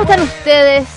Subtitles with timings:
[0.00, 0.88] ¿Cómo están ustedes?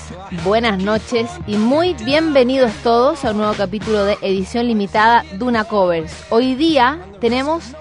[0.45, 6.23] Buenas noches y muy bienvenidos todos a un nuevo capítulo de edición limitada Duna Covers.
[6.29, 7.75] Hoy día tenemos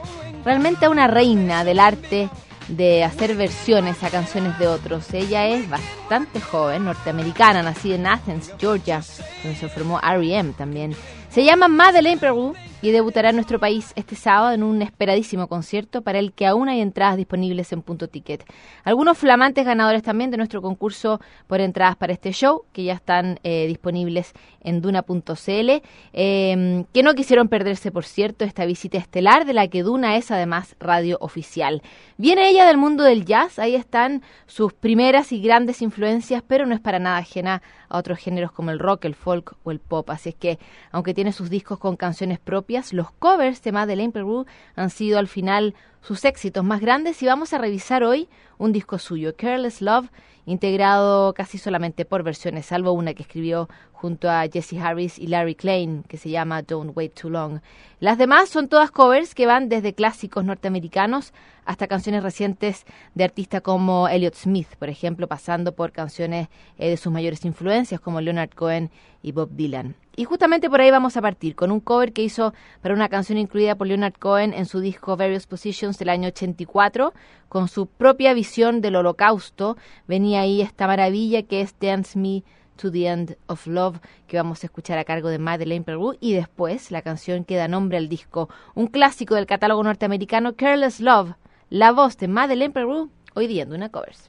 [0.45, 2.29] realmente a una reina del arte
[2.67, 5.15] de hacer versiones a canciones de otros.
[5.15, 9.01] Ella es bastante joven, norteamericana, nacida en Athens, Georgia,
[9.45, 10.55] donde se formó R.E.M.
[10.59, 10.93] también.
[11.31, 12.53] Se llama Madeleine Peru
[12.83, 16.69] y debutará en nuestro país este sábado en un esperadísimo concierto para el que aún
[16.69, 18.45] hay entradas disponibles en Punto Ticket.
[18.83, 23.39] Algunos flamantes ganadores también de nuestro concurso por entradas para este show, que ya están
[23.45, 29.55] eh, disponibles en duna.cl, eh, que no quisieron perderse, por cierto, esta visita estelar de
[29.55, 31.83] la que Duna es además radio oficial.
[32.19, 36.75] Viene ella del mundo del jazz, ahí están sus primeras y grandes influencias, pero no
[36.75, 40.09] es para nada ajena a otros géneros como el rock, el folk o el pop.
[40.11, 40.59] Así es que,
[40.91, 45.29] aunque tiene sus discos con canciones propias, los covers de Madeleine Peru han sido al
[45.29, 50.11] final sus éxitos más grandes y vamos a revisar hoy un disco suyo, Careless Love,
[50.45, 55.55] integrado casi solamente por versiones, salvo una que escribió junto a Jesse Harris y Larry
[55.55, 57.61] Klein, que se llama Don't Wait Too Long.
[58.01, 61.33] Las demás son todas covers que van desde clásicos norteamericanos
[61.65, 62.85] hasta canciones recientes
[63.15, 68.01] de artistas como Elliott Smith, por ejemplo, pasando por canciones eh, de sus mayores influencias
[68.01, 68.91] como Leonard Cohen
[69.23, 69.95] y Bob Dylan.
[70.17, 73.39] Y justamente por ahí vamos a partir, con un cover que hizo para una canción
[73.39, 77.13] incluida por Leonard Cohen en su disco Various Positions del año 84,
[77.49, 79.77] con su propia visión del holocausto.
[80.07, 82.43] Venía ahí esta maravilla que es Dance Me
[82.77, 86.33] to the End of Love, que vamos a escuchar a cargo de Madeleine Peru, y
[86.33, 91.35] después la canción que da nombre al disco, un clásico del catálogo norteamericano, Careless Love,
[91.71, 94.29] la voz de Madeleine Peru, hoy día en una covers.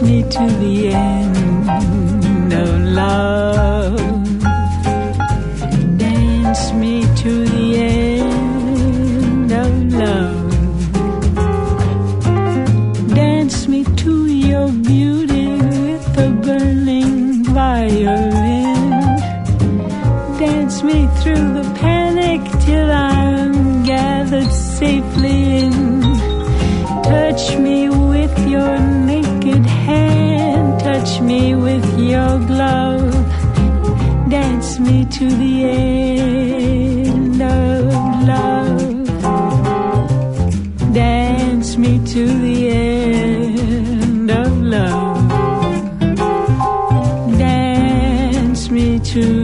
[0.00, 3.37] Me to the end of love.
[35.18, 37.92] To the end of
[38.28, 39.04] love,
[40.94, 45.28] dance me to the end of love,
[47.36, 49.37] dance me to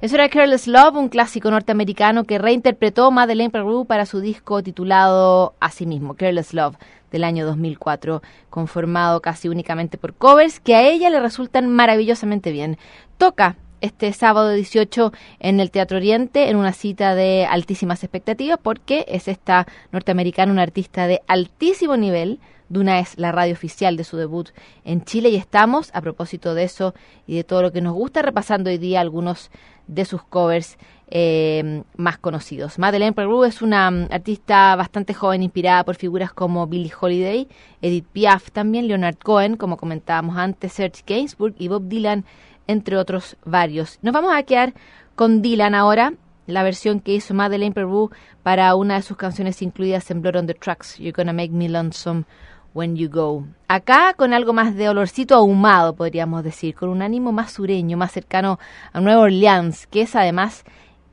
[0.00, 5.52] Eso era Careless Love, un clásico norteamericano que reinterpretó Madeleine Peru para su disco titulado
[5.60, 6.76] a sí mismo, Careless Love,
[7.12, 12.78] del año 2004, conformado casi únicamente por covers que a ella le resultan maravillosamente bien.
[13.18, 19.04] Toca este sábado 18 en el Teatro Oriente en una cita de altísimas expectativas porque
[19.06, 22.40] es esta norteamericana, una artista de altísimo nivel,
[22.70, 24.50] Duna es la radio oficial de su debut
[24.84, 26.94] en Chile y estamos, a propósito de eso
[27.26, 29.50] y de todo lo que nos gusta, repasando hoy día algunos
[29.90, 30.78] de sus covers
[31.08, 32.78] eh, más conocidos.
[32.78, 37.48] Madeleine Peru es una mm, artista bastante joven, inspirada por figuras como Billie Holiday,
[37.82, 42.24] Edith Piaf, también Leonard Cohen, como comentábamos antes, Serge Gainsbourg y Bob Dylan,
[42.68, 43.98] entre otros varios.
[44.02, 44.72] Nos vamos a quedar
[45.16, 46.14] con Dylan ahora,
[46.46, 48.10] la versión que hizo Madeleine Peru
[48.44, 51.68] para una de sus canciones incluidas en Blood on the Tracks, You're Gonna Make Me
[51.68, 52.24] Lonesome
[52.74, 53.46] When You Go.
[53.68, 58.12] Acá con algo más de olorcito ahumado, podríamos decir, con un ánimo más sureño, más
[58.12, 58.58] cercano
[58.92, 60.64] a Nueva Orleans, que es además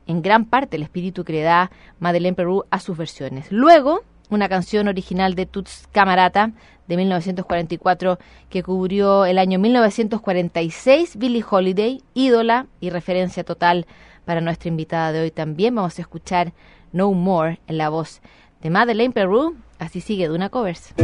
[0.06, 3.50] en gran parte el espíritu que le da Madeleine Peru a sus versiones.
[3.50, 6.52] Luego, una canción original de Tuts Camarata
[6.86, 13.86] de 1944 que cubrió el año 1946, Billie Holiday, ídola y referencia total
[14.24, 15.74] para nuestra invitada de hoy también.
[15.74, 16.52] Vamos a escuchar
[16.92, 18.20] No More en la voz
[18.62, 19.56] de Madeleine Peru.
[19.78, 20.94] Así sigue Duna Covers.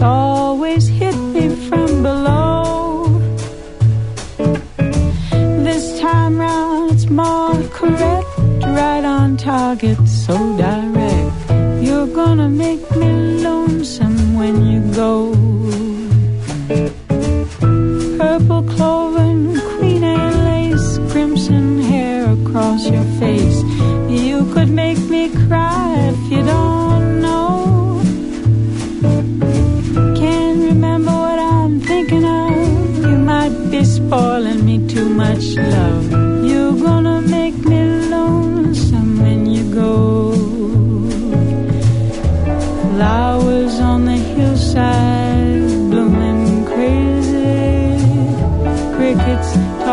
[0.00, 0.39] Talk.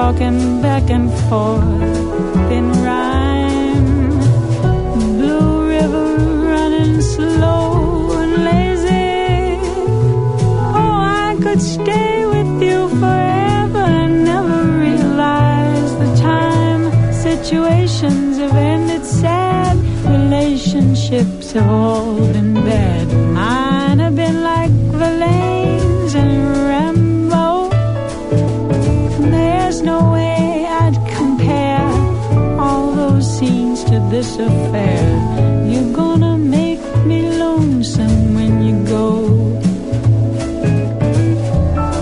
[0.02, 4.20] Talking back and forth in rhyme.
[5.20, 6.10] Blue river
[6.52, 9.58] running slow and lazy.
[10.82, 16.84] Oh, I could stay with you forever and never realize the time.
[17.12, 19.76] Situations have ended sad,
[20.18, 22.97] relationships have all been bad.
[34.10, 35.04] This affair.
[35.70, 39.06] You're gonna make me lonesome when you go.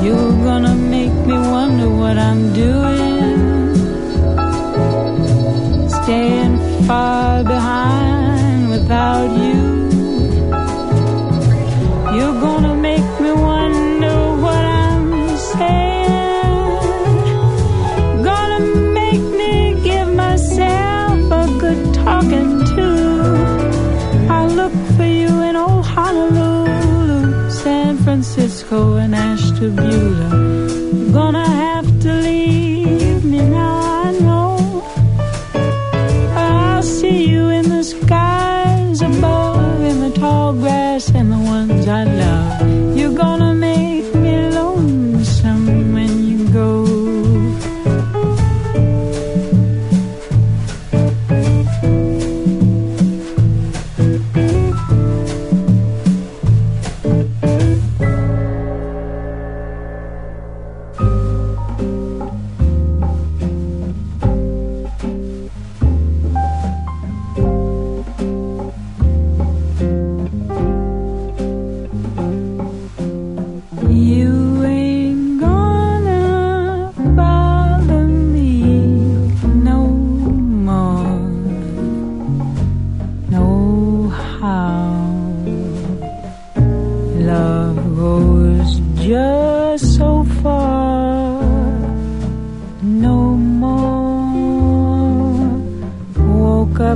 [0.05, 3.39] You're gonna make me wonder what I'm doing.
[5.97, 6.55] Staying
[6.87, 7.14] far
[28.75, 30.54] Francisco and Ashtabula.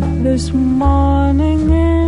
[0.02, 1.99] You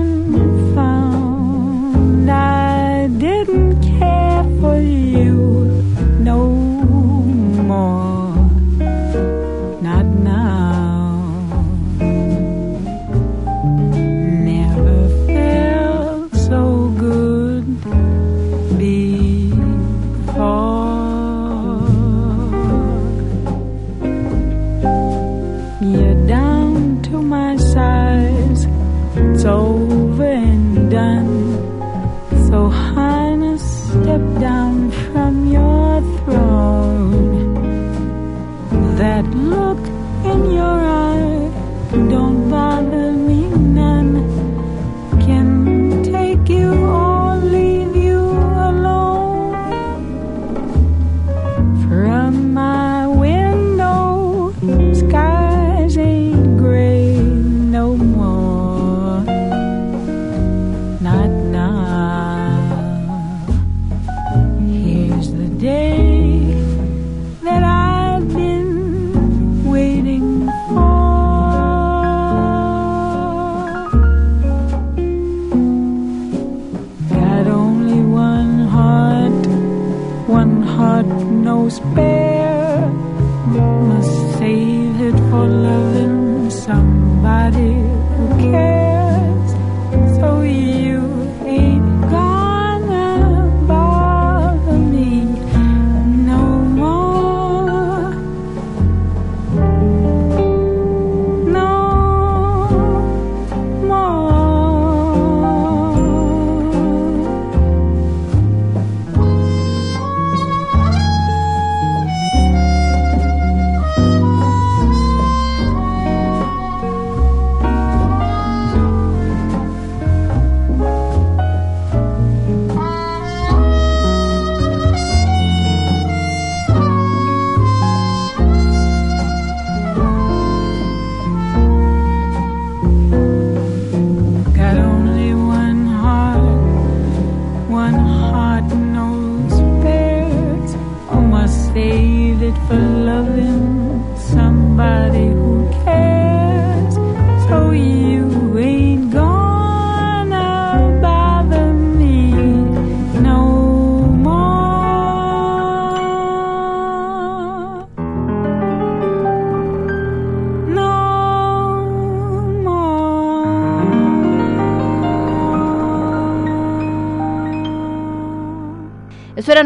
[87.12, 87.74] somebody
[88.16, 88.91] who cares.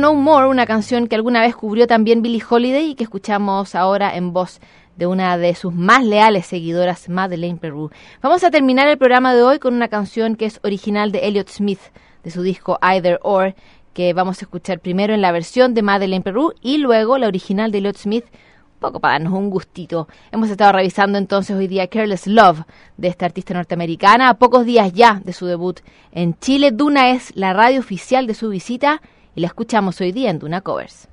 [0.05, 4.15] No More, una canción que alguna vez cubrió también Billie Holiday y que escuchamos ahora
[4.15, 4.59] en voz
[4.95, 7.89] de una de sus más leales seguidoras, Madeleine Peru.
[8.21, 11.49] Vamos a terminar el programa de hoy con una canción que es original de Elliott
[11.49, 11.79] Smith,
[12.23, 13.55] de su disco Either Or,
[13.95, 17.71] que vamos a escuchar primero en la versión de Madeleine Peru y luego la original
[17.71, 20.07] de Elliott Smith, un poco para darnos un gustito.
[20.31, 22.61] Hemos estado revisando entonces hoy día Careless Love
[22.97, 25.79] de esta artista norteamericana, a pocos días ya de su debut
[26.11, 26.69] en Chile.
[26.69, 29.01] Duna es la radio oficial de su visita
[29.35, 31.07] y la escuchamos hoy día en Duna Covers.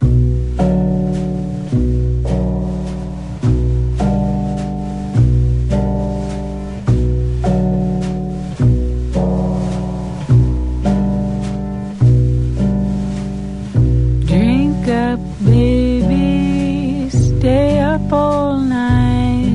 [14.26, 19.52] Drink up, baby, stay up all night.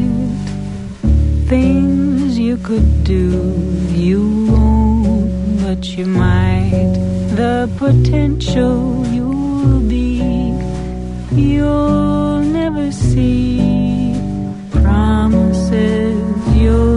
[1.48, 3.54] Things you could do,
[3.94, 7.07] you won't, but you might.
[7.38, 10.18] The potential you'll be,
[11.36, 14.16] you'll never see.
[14.72, 16.97] Promises you'll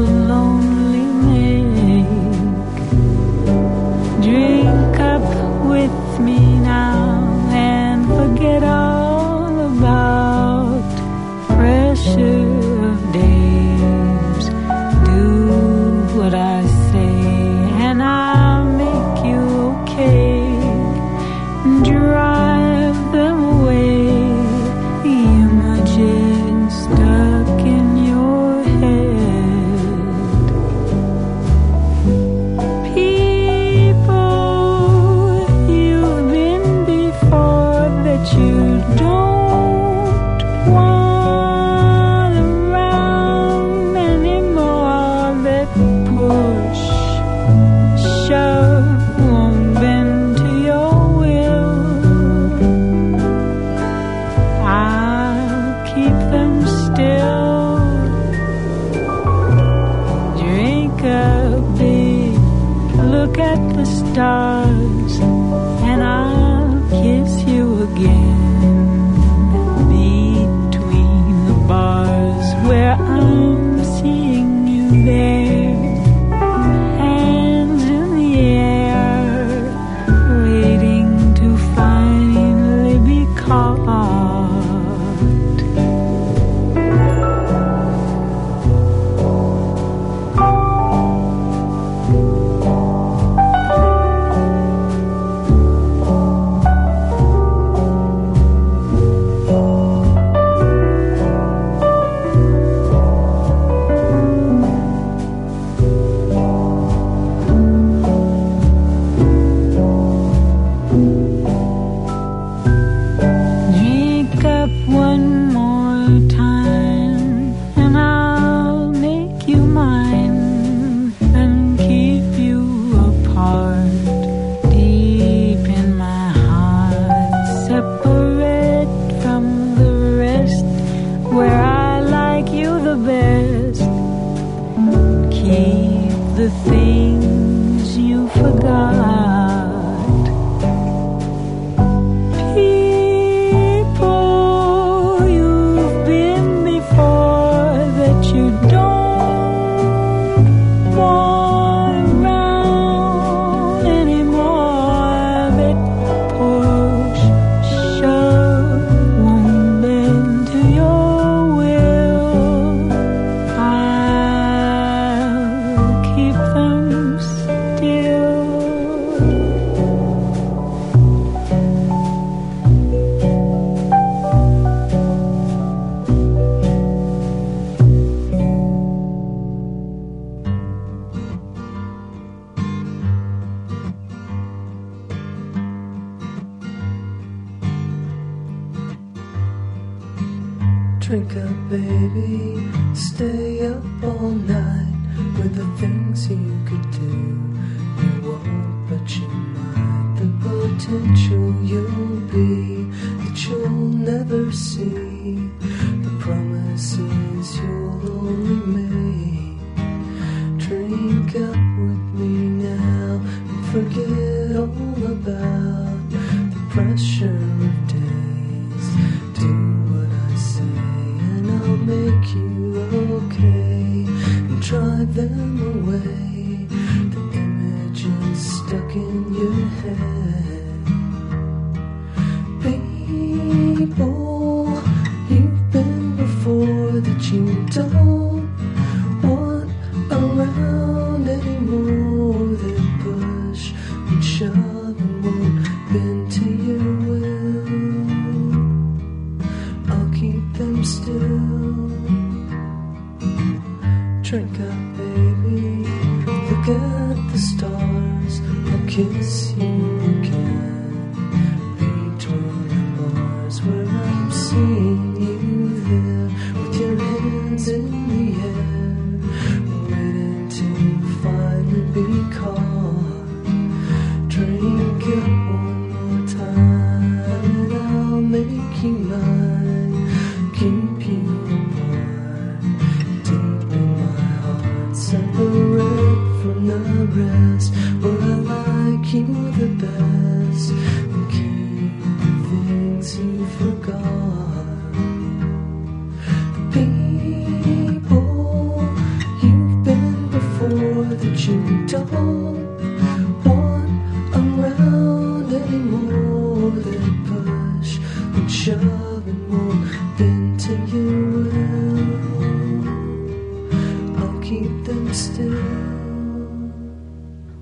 [224.70, 226.64] drive them away.
[227.10, 230.29] The images stuck in your head.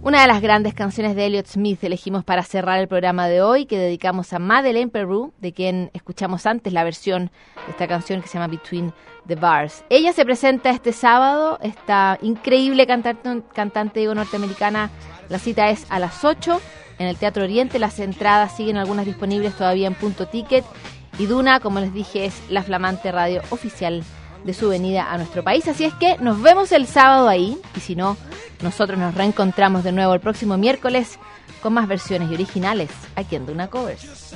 [0.01, 3.67] Una de las grandes canciones de Elliott Smith elegimos para cerrar el programa de hoy,
[3.67, 7.31] que dedicamos a Madeleine Peru, de quien escuchamos antes la versión
[7.67, 8.95] de esta canción que se llama Between
[9.27, 9.85] the Bars.
[9.91, 14.91] Ella se presenta este sábado, esta increíble cantante, cantante digo, norteamericana.
[15.29, 16.59] La cita es a las 8
[16.99, 17.79] en el Teatro Oriente.
[17.79, 20.65] Las entradas siguen algunas disponibles todavía en punto ticket.
[21.19, 24.03] Y Duna, como les dije, es la flamante radio oficial
[24.49, 25.69] de su venida a nuestro país.
[25.69, 27.59] Así es que nos vemos el sábado ahí.
[27.77, 28.17] Y si no,
[28.63, 31.19] nosotros nos reencontramos de nuevo el próximo miércoles
[31.63, 34.35] con más versiones y originales aquí en Duna Covers.